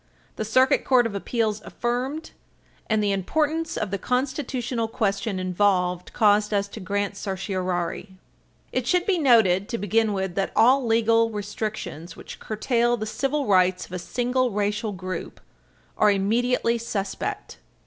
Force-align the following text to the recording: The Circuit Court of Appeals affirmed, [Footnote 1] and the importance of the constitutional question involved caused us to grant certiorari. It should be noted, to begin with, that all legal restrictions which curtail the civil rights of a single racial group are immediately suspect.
The 0.35 0.45
Circuit 0.45 0.83
Court 0.83 1.05
of 1.05 1.13
Appeals 1.13 1.61
affirmed, 1.61 2.31
[Footnote 2.31 2.87
1] 2.87 2.87
and 2.89 3.03
the 3.03 3.11
importance 3.11 3.77
of 3.77 3.91
the 3.91 3.99
constitutional 3.99 4.87
question 4.87 5.37
involved 5.37 6.11
caused 6.11 6.55
us 6.55 6.67
to 6.69 6.79
grant 6.79 7.15
certiorari. 7.15 8.15
It 8.71 8.87
should 8.87 9.05
be 9.05 9.19
noted, 9.19 9.69
to 9.69 9.77
begin 9.77 10.13
with, 10.13 10.33
that 10.33 10.53
all 10.55 10.83
legal 10.83 11.29
restrictions 11.29 12.15
which 12.15 12.39
curtail 12.39 12.97
the 12.97 13.05
civil 13.05 13.45
rights 13.45 13.85
of 13.85 13.91
a 13.91 13.99
single 13.99 14.49
racial 14.49 14.91
group 14.91 15.39
are 15.99 16.09
immediately 16.09 16.79
suspect. 16.79 17.59